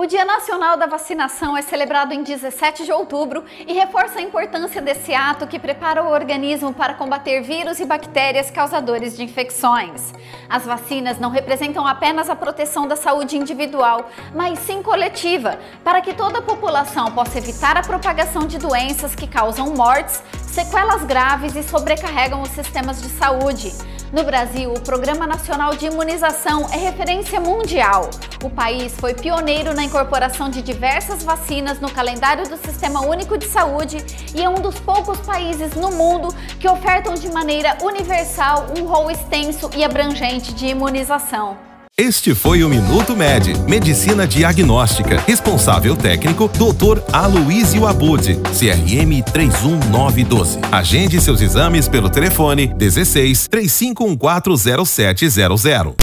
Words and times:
O 0.00 0.06
Dia 0.06 0.24
Nacional 0.24 0.76
da 0.76 0.86
Vacinação 0.86 1.56
é 1.56 1.60
celebrado 1.60 2.14
em 2.14 2.22
17 2.22 2.84
de 2.84 2.92
outubro 2.92 3.44
e 3.66 3.72
reforça 3.72 4.20
a 4.20 4.22
importância 4.22 4.80
desse 4.80 5.12
ato 5.12 5.44
que 5.44 5.58
prepara 5.58 6.04
o 6.04 6.12
organismo 6.12 6.72
para 6.72 6.94
combater 6.94 7.40
vírus 7.40 7.80
e 7.80 7.84
bactérias 7.84 8.48
causadores 8.48 9.16
de 9.16 9.24
infecções. 9.24 10.14
As 10.48 10.64
vacinas 10.64 11.18
não 11.18 11.30
representam 11.30 11.84
apenas 11.84 12.30
a 12.30 12.36
proteção 12.36 12.86
da 12.86 12.94
saúde 12.94 13.36
individual, 13.36 14.08
mas 14.32 14.60
sim 14.60 14.84
coletiva, 14.84 15.58
para 15.82 16.00
que 16.00 16.14
toda 16.14 16.38
a 16.38 16.42
população 16.42 17.10
possa 17.10 17.38
evitar 17.38 17.76
a 17.76 17.82
propagação 17.82 18.46
de 18.46 18.56
doenças 18.56 19.16
que 19.16 19.26
causam 19.26 19.74
mortes, 19.74 20.22
sequelas 20.46 21.02
graves 21.02 21.56
e 21.56 21.62
sobrecarregam 21.64 22.40
os 22.40 22.50
sistemas 22.50 23.02
de 23.02 23.08
saúde. 23.08 23.74
No 24.12 24.22
Brasil, 24.22 24.72
o 24.72 24.80
Programa 24.80 25.26
Nacional 25.26 25.74
de 25.74 25.86
Imunização 25.86 26.68
é 26.72 26.76
referência 26.76 27.40
mundial. 27.40 28.08
O 28.42 28.48
país 28.48 28.94
foi 28.96 29.14
pioneiro 29.14 29.74
na 29.74 29.82
incorporação 29.82 30.48
de 30.48 30.62
diversas 30.62 31.24
vacinas 31.24 31.80
no 31.80 31.90
calendário 31.90 32.48
do 32.48 32.56
Sistema 32.56 33.00
Único 33.00 33.36
de 33.36 33.46
Saúde 33.46 33.98
e 34.32 34.40
é 34.40 34.48
um 34.48 34.60
dos 34.60 34.78
poucos 34.78 35.18
países 35.18 35.74
no 35.74 35.90
mundo 35.90 36.32
que 36.60 36.68
ofertam 36.68 37.14
de 37.14 37.28
maneira 37.32 37.76
universal 37.82 38.66
um 38.78 38.84
rol 38.84 39.10
extenso 39.10 39.68
e 39.76 39.82
abrangente 39.82 40.54
de 40.54 40.66
imunização. 40.66 41.68
Este 42.00 42.32
foi 42.32 42.62
o 42.62 42.68
Minuto 42.68 43.16
Med, 43.16 43.58
Medicina 43.68 44.24
Diagnóstica. 44.24 45.20
Responsável 45.26 45.96
técnico, 45.96 46.46
Dr. 46.46 47.02
Aloysio 47.12 47.88
Abud, 47.88 48.36
CRM 48.56 49.20
31912. 49.32 50.60
Agende 50.70 51.20
seus 51.20 51.40
exames 51.40 51.88
pelo 51.88 52.08
telefone 52.08 52.68
16 52.68 53.48
35140700. 53.48 55.96